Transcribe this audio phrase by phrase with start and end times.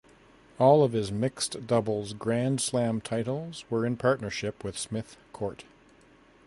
[0.57, 5.63] All of his mixed doubles Grand Slam titles were in partnership with Smith Court.